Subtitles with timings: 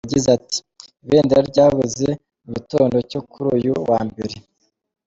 [0.05, 0.57] Yagize ati
[1.05, 2.07] “Ibendera ryabuze
[2.43, 4.35] mu gitondo cyo kuri uyu wa Mbere.